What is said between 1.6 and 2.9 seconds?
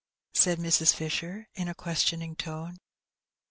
a questioning tone.